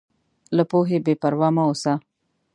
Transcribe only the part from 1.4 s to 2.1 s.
مه اوسه.